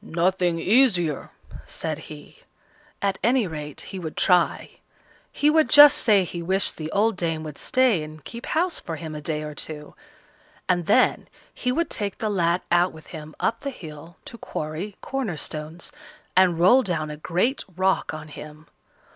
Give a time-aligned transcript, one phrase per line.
[0.00, 1.30] "Nothing easier,"
[1.66, 2.38] said he;
[3.02, 4.78] at any rate he would try.
[5.32, 8.94] He would just say he wished the old dame would stay and keep house for
[8.94, 9.96] him a day or two,
[10.68, 14.96] and then he would take the lad out with him up the hill to quarry
[15.00, 15.90] corner stones,
[16.36, 18.68] and roll down a great rock on him.